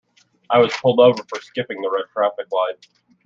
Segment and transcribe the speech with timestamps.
[0.49, 2.87] I was pulled over for skipping the red traffic light.